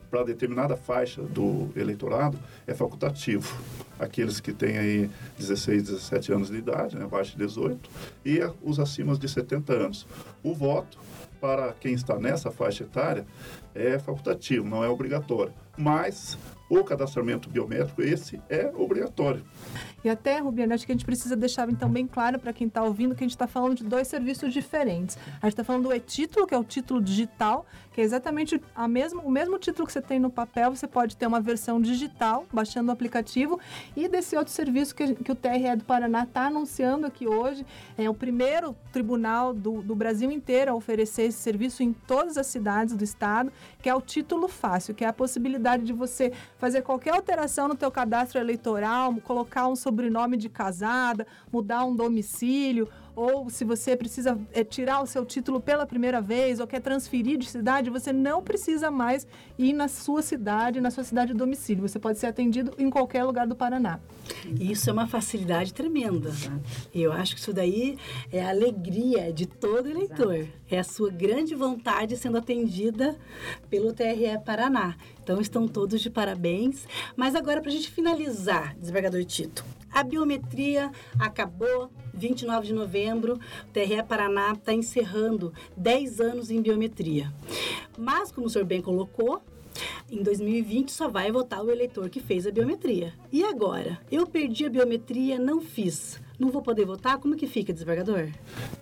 para 0.10 0.24
determinada 0.24 0.78
faixa 0.78 1.22
do 1.22 1.70
eleitorado 1.76 2.40
é 2.66 2.74
facultativo. 2.74 3.58
Aqueles 4.00 4.40
que 4.40 4.54
têm 4.54 4.78
aí 4.78 5.10
16, 5.38 5.84
17 5.84 6.32
anos 6.32 6.50
de 6.50 6.58
idade, 6.58 6.96
né, 6.96 7.06
abaixo 7.06 7.32
de 7.34 7.46
18, 7.46 7.90
e 8.26 8.40
os 8.64 8.80
acima 8.80 9.16
de 9.18 9.28
70 9.28 9.74
anos. 9.74 10.08
O 10.42 10.54
voto 10.54 10.98
para 11.46 11.74
quem 11.74 11.94
está 11.94 12.18
nessa 12.18 12.50
faixa 12.50 12.84
etária 12.84 13.24
é 13.76 14.00
facultativo, 14.00 14.68
não 14.68 14.84
é 14.84 14.90
obrigatório. 14.90 15.54
Mas 15.78 16.36
o 16.70 16.84
cadastramento 16.84 17.50
biométrico, 17.50 18.02
esse 18.02 18.42
é 18.50 18.72
obrigatório. 18.76 19.44
E 20.04 20.10
até, 20.10 20.40
Rubiane, 20.40 20.74
acho 20.74 20.86
que 20.86 20.92
a 20.92 20.96
gente 20.96 21.06
precisa 21.06 21.36
deixar 21.36 21.70
então 21.70 21.90
bem 21.90 22.06
claro 22.06 22.40
para 22.40 22.54
quem 22.54 22.68
está 22.68 22.84
ouvindo 22.84 23.16
que 23.16 23.24
a 23.24 23.28
gente 23.28 23.36
está 23.36 23.48
falando 23.48 23.76
de 23.76 23.84
dois 23.84 24.08
serviços 24.08 24.54
diferentes. 24.54 25.18
A 25.42 25.48
gente 25.48 25.54
está 25.54 25.64
falando 25.64 25.84
do 25.84 25.94
e-título, 25.94 26.46
que 26.46 26.54
é 26.54 26.58
o 26.58 26.64
título 26.64 27.02
digital, 27.02 27.66
que 27.92 28.02
é 28.02 28.04
exatamente 28.04 28.62
a 28.76 28.88
mesmo, 28.88 29.22
o 29.22 29.32
mesmo 29.32 29.58
título 29.58 29.88
que 29.88 29.94
você 29.94 30.02
tem 30.02 30.20
no 30.20 30.30
papel, 30.30 30.76
você 30.76 30.86
pode 30.86 31.16
ter 31.16 31.26
uma 31.26 31.40
versão 31.40 31.80
digital, 31.80 32.46
baixando 32.52 32.90
o 32.90 32.92
aplicativo, 32.92 33.60
e 33.96 34.08
desse 34.08 34.36
outro 34.36 34.54
serviço 34.54 34.94
que, 34.94 35.16
que 35.16 35.32
o 35.32 35.36
TRE 35.36 35.76
do 35.78 35.86
Paraná 35.86 36.24
está 36.24 36.48
anunciando 36.48 37.08
aqui 37.08 37.28
hoje, 37.28 37.66
é 37.98 38.10
o 38.10 38.14
primeiro 38.14 38.76
tribunal 38.92 39.54
do, 39.54 39.82
do 39.82 39.96
Brasil 39.96 40.32
inteiro 40.32 40.72
a 40.72 40.76
oferecer 40.76 41.24
esse 41.24 41.38
serviço 41.38 41.82
em 41.82 41.94
todas 41.94 42.38
as 42.38 42.48
cidades 42.48 42.96
do 42.96 43.04
estado, 43.04 43.52
que 43.82 43.90
é 43.90 43.96
o 43.96 44.02
título 44.02 44.48
fácil, 44.48 44.94
que 44.94 45.04
é 45.04 45.08
a 45.08 45.14
possibilidade 45.14 45.84
de 45.84 45.94
você 45.94 46.32
fazer 46.58 46.82
qualquer 46.82 47.14
alteração 47.14 47.68
no 47.68 47.76
teu 47.76 47.92
cadastro 47.92 48.40
eleitoral, 48.40 49.14
colocar 49.24 49.68
um 49.68 49.76
sobrenome 49.76 50.38
de 50.38 50.50
casada, 50.50 51.28
mudar 51.52 51.86
um 51.86 51.96
domicílio, 51.96 52.90
ou 53.16 53.50
se 53.50 53.64
você 53.64 53.96
precisa 53.96 54.38
é, 54.54 54.64
tirar 54.64 55.02
o 55.02 55.08
seu 55.08 55.26
título 55.26 55.60
pela 55.60 55.86
primeira 55.86 56.20
vez 56.20 56.60
ou 56.60 56.68
quer 56.68 56.82
transferir 56.82 57.38
de 57.38 57.50
cidade, 57.50 57.90
você 57.90 58.12
não 58.12 58.44
precisa 58.44 58.92
mais 58.92 59.26
ir 59.58 59.74
na 59.74 59.88
sua 59.88 60.22
cidade, 60.22 60.82
na 60.82 60.92
sua 60.92 61.04
cidade 61.04 61.32
de 61.32 61.38
domicílio. 61.38 61.88
Você 61.88 61.98
pode 61.98 62.20
ser 62.20 62.28
atendido 62.28 62.74
em 62.78 62.90
qualquer 62.90 63.24
lugar 63.24 63.48
do 63.48 63.56
Paraná. 63.56 64.00
Isso 64.60 64.90
é 64.90 64.94
uma 64.94 65.08
facilidade 65.08 65.74
tremenda. 65.74 66.32
E 66.94 67.02
eu 67.02 67.12
acho 67.12 67.36
que 67.36 67.42
isso 67.42 67.54
daí 67.54 67.98
é 68.32 68.44
a 68.44 68.50
alegria 68.50 69.32
de 69.32 69.46
todo 69.46 69.90
eleitor. 69.90 70.36
Exato. 70.36 70.66
É 70.70 70.80
a 70.80 70.84
sua 70.84 71.10
grande 71.10 71.54
vontade 71.56 72.18
sendo 72.18 72.38
atendida 72.38 73.16
pelo 73.70 73.94
TRE 73.94 74.38
Paraná. 74.46 74.96
Então 75.24 75.40
estão 75.40 75.68
todos 75.68 76.02
de 76.02 76.10
parabéns. 76.10 76.88
Mas 77.16 77.36
agora, 77.36 77.62
para 77.62 77.70
a 77.70 77.74
gente 77.74 77.90
finalizar, 77.92 78.76
desembargador 78.78 79.24
Tito, 79.24 79.64
a 79.92 80.04
biometria 80.04 80.92
acabou 81.20 81.90
29 82.16 82.68
de 82.68 82.74
novembro. 82.74 83.34
O 83.34 83.74
TRE 83.74 84.02
Paraná 84.08 84.54
está 84.54 84.74
encerrando 84.74 85.54
10 85.76 86.20
anos 86.20 86.50
em 86.52 86.62
biometria. 86.62 87.32
Mas, 87.98 88.32
como 88.32 88.48
o 88.48 88.50
senhor 88.50 88.66
bem 88.66 88.82
colocou, 88.82 89.42
em 90.10 90.22
2020 90.22 90.92
só 90.92 91.10
vai 91.10 91.32
votar 91.32 91.64
o 91.64 91.72
eleitor 91.72 92.10
que 92.10 92.20
fez 92.20 92.46
a 92.48 92.52
biometria. 92.52 93.14
E 93.32 93.44
agora? 93.44 94.00
Eu 94.12 94.26
perdi 94.26 94.66
a 94.66 94.70
biometria, 94.70 95.40
não 95.40 95.62
fiz. 95.62 96.20
Não 96.38 96.50
vou 96.50 96.62
poder 96.62 96.86
votar? 96.86 97.18
Como 97.18 97.36
que 97.36 97.48
fica, 97.48 97.72
desembargador? 97.72 98.28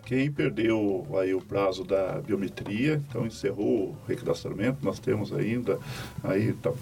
Quem 0.05 0.31
perdeu 0.31 1.05
aí 1.19 1.33
o 1.33 1.41
prazo 1.41 1.83
da 1.83 2.19
biometria, 2.19 3.01
então 3.07 3.27
encerrou 3.27 3.89
o 3.89 3.97
recadastramento, 4.07 4.83
nós 4.83 4.99
temos 4.99 5.31
ainda, 5.31 5.79
aí 6.23 6.53
tá, 6.53 6.73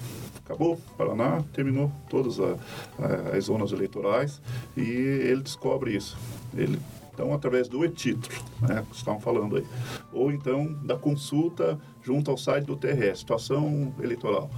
acabou, 0.43 0.79
Paraná 0.97 1.43
terminou 1.53 1.91
todas 2.09 2.39
a, 2.39 2.57
a, 2.99 3.37
as 3.37 3.45
zonas 3.45 3.71
eleitorais 3.71 4.41
e 4.75 4.81
ele 4.81 5.41
descobre 5.41 5.95
isso. 5.95 6.17
Ele 6.55 6.79
então, 7.13 7.33
através 7.33 7.67
do 7.67 7.83
e-título, 7.85 8.35
né, 8.61 8.85
que 8.89 8.95
estavam 8.95 9.19
falando 9.19 9.57
aí. 9.57 9.65
Ou 10.11 10.31
então 10.31 10.73
da 10.81 10.95
consulta 10.95 11.77
junto 12.01 12.31
ao 12.31 12.37
site 12.37 12.65
do 12.65 12.75
TRS, 12.75 13.19
situação 13.19 13.93
eleitoral. 14.01 14.49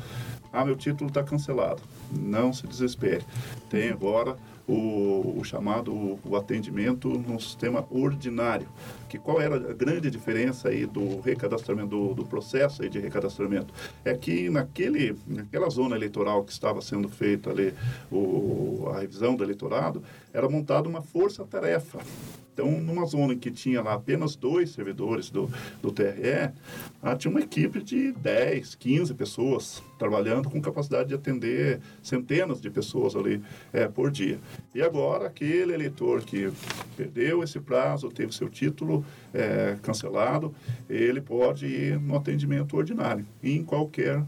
Ah, 0.52 0.64
meu 0.64 0.76
título 0.76 1.10
está 1.10 1.24
cancelado. 1.24 1.82
Não 2.12 2.54
se 2.54 2.68
desespere. 2.68 3.26
Tem 3.70 3.90
agora 3.90 4.38
o, 4.68 5.36
o 5.38 5.44
chamado 5.44 6.20
o 6.24 6.36
atendimento 6.36 7.10
no 7.10 7.40
sistema 7.40 7.86
ordinário. 7.90 8.68
Que 9.10 9.18
qual 9.18 9.42
era 9.42 9.56
a 9.56 9.74
grande 9.74 10.10
diferença 10.10 10.70
aí 10.70 10.86
do 10.86 11.20
recadastramento, 11.22 11.90
do, 11.90 12.14
do 12.14 12.26
processo 12.26 12.82
aí 12.82 12.90
de 12.90 13.00
recadastramento? 13.00 13.74
É 14.04 14.16
que 14.16 14.50
naquele, 14.50 15.16
naquela 15.28 15.70
zona 15.70 15.96
eleitoral 15.96 16.44
que 16.44 16.52
estava 16.52 16.82
sendo 16.82 17.10
feita 17.10 17.50
ali 17.50 17.74
o, 18.12 18.90
a 18.94 19.00
revisão 19.00 19.36
do 19.36 19.44
eleitorado, 19.44 20.04
era 20.34 20.50
montada 20.50 20.88
uma 20.88 21.02
força-tarefa 21.02 22.00
então, 22.54 22.70
numa 22.80 23.06
zona 23.06 23.34
em 23.34 23.40
que 23.40 23.50
tinha 23.50 23.82
lá 23.82 23.94
apenas 23.96 24.36
dois 24.36 24.70
servidores 24.70 25.32
do, 25.32 25.50
do 25.82 25.92
TRE, 25.92 26.54
ah, 27.02 27.16
tinha 27.16 27.32
uma 27.32 27.42
equipe 27.42 27.82
de 27.82 28.12
10, 28.12 28.76
15 28.76 29.14
pessoas 29.16 29.84
trabalhando 29.98 30.50
com 30.50 30.62
capacidade 30.62 31.10
de 31.10 31.16
atender 31.16 31.82
centenas 32.02 32.62
de 32.62 32.70
pessoas 32.70 33.16
ali 33.16 33.42
é, 33.72 33.88
por 33.88 34.12
dia. 34.12 34.40
E 34.74 34.82
agora, 34.82 35.28
aquele 35.28 35.74
eleitor 35.74 36.22
que 36.24 36.52
perdeu 36.98 37.44
esse 37.44 37.60
prazo, 37.60 38.10
teve 38.10 38.34
seu 38.34 38.50
título 38.50 39.06
é, 39.34 39.78
cancelado, 39.82 40.54
ele 40.90 41.22
pode 41.22 41.66
ir 41.66 42.00
no 42.00 42.16
atendimento 42.16 42.76
ordinário, 42.76 43.26
em 43.42 43.64
qualquer 43.64 44.24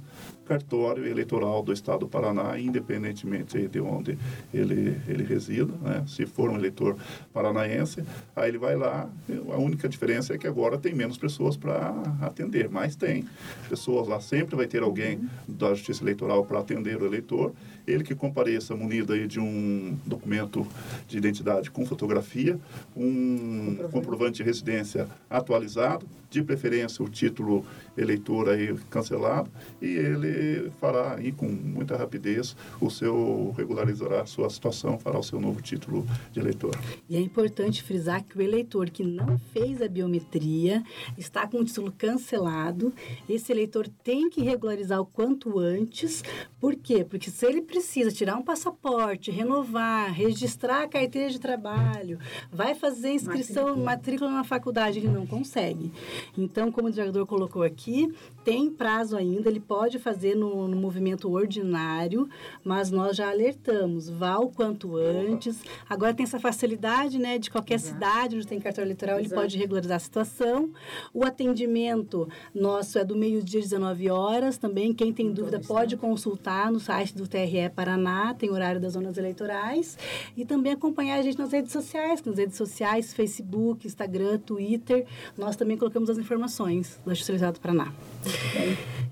cartório 0.46 1.06
eleitoral 1.06 1.62
do 1.64 1.74
Estado 1.74 2.02
do 2.02 2.08
Paraná, 2.08 2.58
independentemente 2.60 3.68
de 3.68 3.80
onde 3.80 4.18
ele, 4.54 4.98
ele 5.08 5.24
resida. 5.24 5.74
Né? 5.82 6.04
Se 6.08 6.26
for 6.26 6.50
um 6.50 6.56
eleitor 6.56 6.96
paranaense, 7.34 8.04
aí 8.36 8.50
ele 8.50 8.58
vai 8.58 8.76
lá. 8.76 9.10
A 9.52 9.58
única 9.58 9.90
diferença 9.90 10.34
é 10.34 10.38
que 10.38 10.48
agora 10.48 10.78
tem 10.78 10.94
menos 10.94 11.18
pessoas 11.18 11.58
para 11.58 11.94
atender, 12.22 12.70
mas 12.70 12.96
tem 12.96 13.26
pessoas 13.68 14.08
lá. 14.08 14.22
Sempre 14.22 14.56
vai 14.56 14.68
ter 14.68 14.84
alguém 14.84 15.20
da 15.48 15.74
Justiça 15.74 16.04
Eleitoral 16.04 16.46
para 16.46 16.60
atender 16.60 17.02
o 17.02 17.06
eleitor. 17.06 17.52
Ele 17.88 18.04
que 18.04 18.16
compareça 18.16 18.76
munido 18.76 19.14
aí 19.14 19.28
de 19.28 19.40
um 19.40 19.98
documento 20.06 20.66
de 21.08 21.18
identidade 21.18 21.70
com 21.70 21.86
fotografia, 21.86 22.60
um 22.96 23.76
comprovante, 23.92 24.38
de 24.38 24.44
residência 24.44 25.08
atualizado, 25.30 26.06
de 26.30 26.44
preferência 26.44 27.04
o 27.04 27.08
título 27.08 27.66
eleitor 27.98 28.50
aí 28.50 28.76
cancelado, 28.90 29.50
e 29.82 29.86
ele 29.86 30.70
fará 30.82 31.16
aí 31.16 31.32
com 31.32 31.48
muita 31.48 31.96
rapidez 31.96 32.56
o 32.82 32.90
seu, 32.90 33.54
regularizará 33.58 34.22
a 34.22 34.26
sua 34.26 34.50
situação, 34.50 35.00
fará 35.00 35.18
o 35.18 35.24
seu 35.24 35.40
novo 35.40 35.62
título 35.62 36.06
de 36.34 36.40
eleitor. 36.40 36.76
E 37.10 37.16
é 37.16 37.22
importante 37.22 37.82
frisar 37.84 38.24
que 38.24 38.38
o 38.38 38.42
eleitor 38.42 38.90
que 38.90 39.04
não 39.04 39.40
fez 39.54 39.82
a 39.82 39.88
biometria, 39.88 40.84
está 41.18 41.48
com 41.48 41.60
o 41.60 41.66
título 41.66 41.94
cancelado, 41.98 42.94
esse 43.30 43.52
eleitor 43.52 43.88
tem 44.04 44.30
que 44.30 44.42
regularizar 44.42 45.00
o 45.00 45.06
quanto 45.06 45.58
antes, 45.60 46.24
por 46.60 46.76
quê? 46.76 47.06
Porque 47.08 47.30
se 47.30 47.46
ele 47.46 47.62
precisa 47.76 48.10
tirar 48.10 48.38
um 48.38 48.42
passaporte, 48.42 49.30
renovar, 49.30 50.10
registrar 50.10 50.84
a 50.84 50.88
carteira 50.88 51.30
de 51.30 51.38
trabalho, 51.38 52.18
vai 52.50 52.74
fazer 52.74 53.12
inscrição, 53.12 53.76
matrícula, 53.76 53.86
matrícula 53.86 54.32
na 54.32 54.44
faculdade, 54.46 55.00
ele 55.00 55.10
não 55.10 55.28
consegue. 55.28 55.92
Então, 56.38 56.72
como 56.72 56.88
o 56.88 56.90
desembargador 56.90 57.26
colocou 57.26 57.64
aqui, 57.64 58.16
tem 58.46 58.70
prazo 58.70 59.18
ainda, 59.18 59.50
ele 59.50 59.60
pode 59.60 60.00
fazer 60.00 60.36
no, 60.36 60.70
no 60.70 60.78
movimento 60.78 61.30
ordinário, 61.30 62.30
mas 62.64 62.92
nós 62.92 63.18
já 63.18 63.30
alertamos, 63.30 64.10
vá 64.10 64.38
o 64.38 64.50
quanto 64.50 64.96
antes. 64.96 65.62
Agora 65.90 66.14
tem 66.14 66.24
essa 66.24 66.40
facilidade, 66.40 67.20
né, 67.20 67.38
de 67.38 67.52
qualquer 67.52 67.76
Exato. 67.76 67.94
cidade 67.94 68.38
onde 68.38 68.48
tem 68.48 68.58
cartão 68.58 68.86
eleitoral, 68.86 69.20
Exato. 69.20 69.34
ele 69.34 69.42
pode 69.42 69.58
regularizar 69.58 69.98
a 69.98 70.00
situação. 70.00 70.70
O 71.14 71.26
atendimento 71.26 72.26
nosso 72.54 72.98
é 72.98 73.04
do 73.04 73.18
meio-dia 73.18 73.60
às 73.60 73.66
19 73.66 74.10
horas, 74.10 74.58
também 74.58 74.94
quem 74.94 75.12
tem 75.12 75.34
dúvida 75.34 75.60
pode 75.60 75.98
consultar 75.98 76.72
no 76.72 76.80
site 76.80 77.14
do 77.14 77.28
TRE 77.28 77.65
Paraná, 77.70 78.34
tem 78.34 78.52
horário 78.52 78.80
das 78.80 78.94
zonas 78.94 79.18
eleitorais, 79.18 79.98
e 80.36 80.46
também 80.46 80.74
acompanhar 80.74 81.20
a 81.20 81.22
gente 81.22 81.38
nas 81.38 81.52
redes 81.52 81.72
sociais, 81.72 82.24
nas 82.24 82.38
redes 82.38 82.58
sociais, 82.58 83.14
Facebook, 83.14 83.86
Instagram, 83.86 84.40
Twitter, 84.40 85.06
nós 85.38 85.56
também 85.56 85.78
colocamos 85.78 86.10
as 86.10 86.18
informações 86.18 87.00
da 87.06 87.14
Justiça 87.14 87.52
do 87.52 87.60
Paraná. 87.60 87.92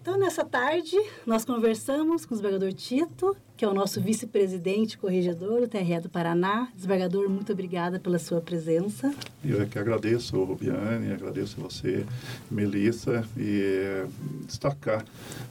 Então, 0.03 0.17
nessa 0.17 0.43
tarde, 0.43 0.97
nós 1.25 1.45
conversamos 1.45 2.25
com 2.25 2.35
o 2.35 2.37
desembargador 2.37 2.73
Tito, 2.73 3.37
que 3.55 3.63
é 3.63 3.67
o 3.69 3.73
nosso 3.73 4.01
vice-presidente 4.01 4.97
corregedor 4.97 5.61
do 5.61 5.67
TRE 5.69 5.97
do 6.01 6.09
Paraná. 6.09 6.67
Desembargador, 6.75 7.29
muito 7.29 7.53
obrigada 7.53 8.01
pela 8.01 8.19
sua 8.19 8.41
presença. 8.41 9.15
Eu 9.45 9.61
é 9.61 9.65
que 9.65 9.79
agradeço, 9.79 10.43
Rubiane, 10.43 11.13
agradeço 11.13 11.55
a 11.57 11.63
você, 11.63 12.05
Melissa, 12.51 13.25
e 13.37 13.61
é, 13.61 14.05
destacar 14.45 15.05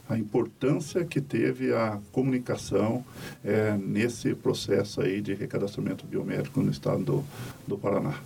a 0.07 0.19
importância 0.19 1.03
que 1.03 1.19
teve 1.19 1.73
a 1.73 1.99
comunicação 2.11 3.03
é, 3.43 3.75
nesse 3.75 4.35
processo 4.35 5.01
aí 5.01 5.19
de 5.19 5.33
recadastramento 5.33 6.05
biométrico 6.05 6.61
no 6.61 6.69
estado 6.69 7.03
do, 7.03 7.23
do 7.67 7.75
Paraná. 7.75 8.19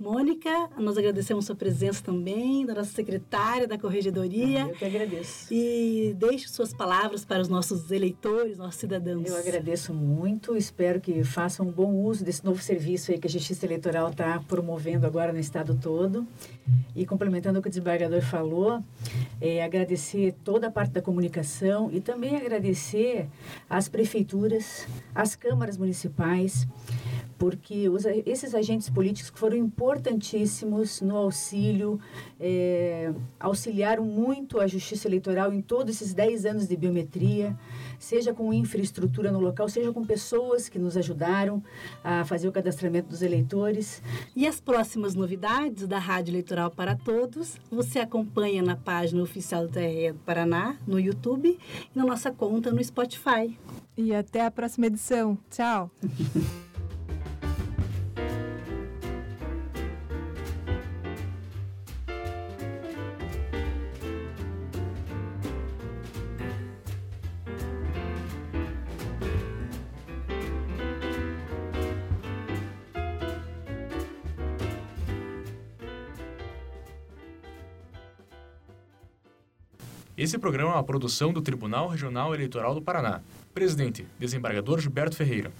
Mônica, 0.00 0.70
nós 0.78 0.96
agradecemos 0.96 1.44
sua 1.44 1.56
presença 1.56 2.00
também, 2.04 2.64
da 2.64 2.72
nossa 2.72 2.92
secretária 2.92 3.66
da 3.66 3.76
Corregedoria. 3.76 4.60
Eu 4.68 4.74
que 4.74 4.84
agradeço. 4.84 5.52
E 5.52 6.14
deixe 6.16 6.46
suas 6.46 6.72
palavras 6.72 7.24
para 7.24 7.42
os 7.42 7.48
nossos 7.48 7.90
eleitores, 7.90 8.58
nossos 8.58 8.76
cidadãos. 8.76 9.28
Eu 9.28 9.36
agradeço 9.36 9.92
muito, 9.92 10.56
espero 10.56 11.00
que 11.00 11.24
façam 11.24 11.66
um 11.66 11.72
bom 11.72 11.92
uso 11.96 12.24
desse 12.24 12.44
novo 12.44 12.62
serviço 12.62 13.10
aí 13.10 13.18
que 13.18 13.26
a 13.26 13.30
Justiça 13.30 13.66
Eleitoral 13.66 14.10
está 14.10 14.40
promovendo 14.46 15.04
agora 15.04 15.32
no 15.32 15.40
estado 15.40 15.74
todo. 15.74 16.24
E 16.94 17.04
complementando 17.04 17.58
o 17.58 17.62
que 17.62 17.68
o 17.68 17.70
desembargador 17.70 18.22
falou, 18.22 18.82
é, 19.40 19.64
agradecer 19.64 20.34
toda 20.44 20.68
a 20.68 20.70
parte 20.70 20.92
da 20.92 21.02
comunicação 21.02 21.90
e 21.92 22.00
também 22.00 22.36
agradecer 22.36 23.26
às 23.68 23.88
prefeituras, 23.88 24.86
às 25.14 25.34
câmaras 25.34 25.76
municipais, 25.76 26.66
porque 27.38 27.88
os, 27.88 28.04
esses 28.04 28.54
agentes 28.54 28.90
políticos 28.90 29.32
foram 29.38 29.56
importantíssimos 29.56 31.00
no 31.00 31.16
auxílio, 31.16 32.00
é, 32.40 33.12
auxiliaram 33.38 34.04
muito 34.04 34.60
a 34.60 34.66
Justiça 34.66 35.06
Eleitoral 35.06 35.52
em 35.52 35.62
todos 35.62 35.94
esses 35.94 36.12
10 36.12 36.46
anos 36.46 36.68
de 36.68 36.76
biometria, 36.76 37.56
seja 37.98 38.34
com 38.34 38.52
infraestrutura 38.52 39.30
no 39.30 39.38
local, 39.38 39.68
seja 39.68 39.92
com 39.92 40.04
pessoas 40.04 40.68
que 40.68 40.78
nos 40.78 40.96
ajudaram 40.96 41.62
a 42.02 42.24
fazer 42.24 42.48
o 42.48 42.52
cadastramento 42.52 43.08
dos 43.08 43.22
eleitores. 43.22 44.02
E 44.34 44.46
as 44.46 44.60
próximas 44.60 45.14
novidades 45.14 45.86
da 45.86 45.98
Rádio 45.98 46.32
Eleitoral 46.32 46.70
para 46.70 46.96
Todos, 46.96 47.56
você 47.70 48.00
acompanha 48.00 48.62
na 48.62 48.76
página 48.76 49.22
oficial 49.22 49.62
do 49.66 49.72
TRE 49.72 50.12
do 50.12 50.18
Paraná, 50.20 50.76
no 50.86 50.98
YouTube 50.98 51.56
e 51.94 51.98
na 51.98 52.04
nossa 52.04 52.32
conta 52.32 52.72
no 52.72 52.82
Spotify. 52.82 53.56
E 53.96 54.14
até 54.14 54.44
a 54.44 54.50
próxima 54.50 54.86
edição. 54.86 55.38
Tchau! 55.50 55.90
Esse 80.18 80.36
programa 80.36 80.72
é 80.72 80.74
uma 80.74 80.82
produção 80.82 81.32
do 81.32 81.40
Tribunal 81.40 81.86
Regional 81.86 82.34
Eleitoral 82.34 82.74
do 82.74 82.82
Paraná. 82.82 83.20
Presidente, 83.54 84.04
desembargador 84.18 84.80
Gilberto 84.80 85.14
Ferreira. 85.14 85.52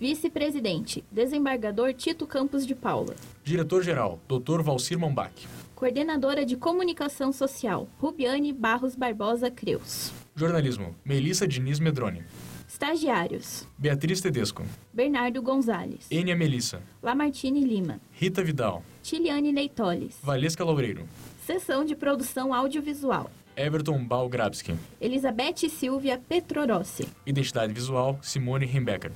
Vice-presidente, 0.00 1.04
desembargador 1.12 1.92
Tito 1.92 2.26
Campos 2.26 2.66
de 2.66 2.74
Paula. 2.74 3.14
Diretor-geral, 3.44 4.18
Dr. 4.26 4.62
Valcir 4.62 4.98
Mombach. 4.98 5.46
Coordenadora 5.74 6.46
de 6.46 6.56
Comunicação 6.56 7.30
Social, 7.32 7.86
Rubiane 7.98 8.50
Barros 8.50 8.96
Barbosa 8.96 9.50
Creus. 9.50 10.10
Jornalismo, 10.34 10.96
Melissa 11.04 11.46
Diniz 11.46 11.78
Medrone. 11.78 12.24
Estagiários: 12.66 13.66
Beatriz 13.76 14.22
Tedesco, 14.22 14.64
Bernardo 14.90 15.42
Gonzalez, 15.42 16.06
Enia 16.10 16.34
Melissa, 16.34 16.80
Lamartine 17.02 17.62
Lima, 17.62 18.00
Rita 18.12 18.42
Vidal, 18.42 18.82
Tiliane 19.02 19.52
Leitoles, 19.52 20.16
Valesca 20.22 20.64
Loureiro. 20.64 21.06
Seção 21.44 21.84
de 21.84 21.96
Produção 21.96 22.54
Audiovisual: 22.54 23.30
Everton 23.58 24.06
Balgrabski. 24.06 24.74
Elizabeth 25.00 25.68
Silvia 25.68 26.16
Petrorossi. 26.16 27.08
Identidade 27.26 27.72
visual, 27.72 28.18
Simone 28.22 28.64
Rimbecker. 28.64 29.10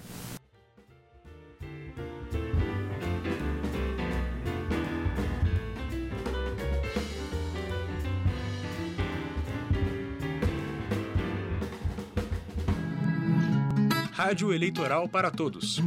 Rádio 14.12 14.52
Eleitoral 14.52 15.09
para 15.09 15.31
Todos. 15.31 15.81